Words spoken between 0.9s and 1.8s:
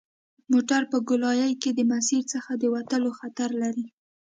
په ګولایي کې د